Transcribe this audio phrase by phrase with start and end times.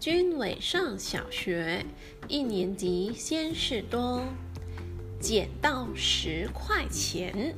[0.00, 1.84] 军伟上小学
[2.26, 4.22] 一年级，先是多，
[5.20, 7.54] 捡到十块钱。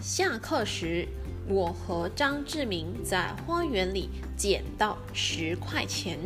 [0.00, 1.08] 下课时，
[1.48, 6.16] 我和张志明在花园里捡到十块钱。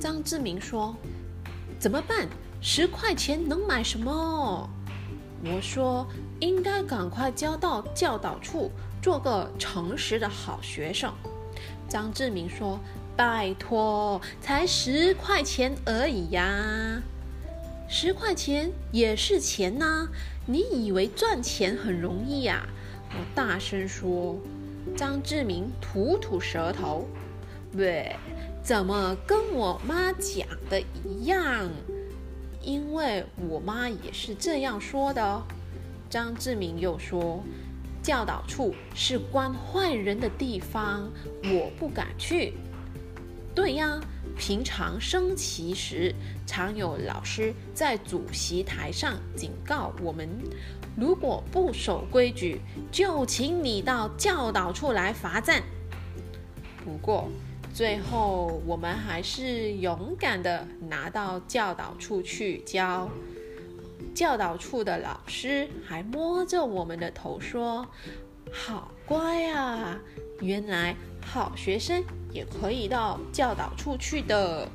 [0.00, 0.96] 张志明说
[1.78, 2.26] ：“怎么办？
[2.62, 4.70] 十块钱能买什么？”
[5.44, 6.06] 我说
[6.40, 8.70] ：“应该赶快交到教导处，
[9.02, 11.12] 做个诚实的好学生。”
[11.86, 12.80] 张志明说。
[13.16, 17.02] 拜托，才十块钱而已呀！
[17.88, 20.08] 十块钱也是钱呐，
[20.46, 22.66] 你以为赚钱很容易呀？
[23.10, 24.36] 我大声说。
[24.96, 27.06] 张志明吐吐舌头，
[27.74, 28.16] 喂，
[28.64, 31.70] 怎么跟我妈讲的一样？
[32.60, 35.42] 因为我妈也是这样说的。
[36.10, 37.44] 张志明又说，
[38.02, 41.08] 教导处是关坏人的地方，
[41.44, 42.54] 我不敢去。
[43.54, 44.00] 对呀，
[44.38, 46.14] 平常升旗时，
[46.46, 50.28] 常有老师在主席台上警告我们：
[50.96, 55.62] 如果不守规矩，就请你到教导处来罚站。
[56.82, 57.28] 不过，
[57.74, 63.10] 最后我们还是勇敢的拿到教导处去教。
[64.14, 67.86] 教导处的老师还摸着我们的头说
[68.52, 69.98] ：“好乖啊，
[70.40, 74.68] 原来好学生。”也可以到教导处去的。